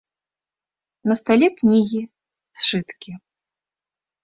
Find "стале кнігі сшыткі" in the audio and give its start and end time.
1.21-3.11